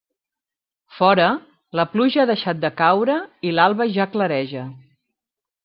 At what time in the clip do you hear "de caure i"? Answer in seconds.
2.65-3.55